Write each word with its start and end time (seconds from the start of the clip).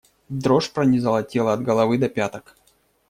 Дрожь 0.29 0.71
пронизала 0.71 1.21
тело 1.21 1.53
от 1.53 1.61
головы 1.61 1.99
до 1.99 2.09
пяток. 2.09 2.55